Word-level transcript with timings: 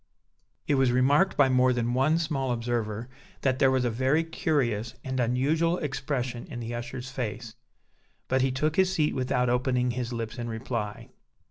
It 0.65 0.73
was 0.81 0.91
remarked 0.91 1.37
by 1.37 1.47
more 1.47 1.73
than 1.73 1.93
one 1.93 2.17
small 2.17 2.51
observer 2.51 3.07
that 3.41 3.59
there 3.59 3.69
was 3.69 3.85
a 3.85 3.91
very 3.91 4.23
curious 4.23 4.95
and 5.03 5.19
unusual 5.19 5.77
expression 5.77 6.47
in 6.47 6.59
the 6.59 6.73
usher's 6.73 7.11
face; 7.11 7.53
but 8.27 8.41
he 8.41 8.51
took 8.51 8.77
his 8.77 8.91
seat 8.91 9.13
without 9.13 9.47
opening 9.47 9.91
his 9.91 10.11
lips 10.11 10.39
in 10.39 10.47
reply. 10.49 11.09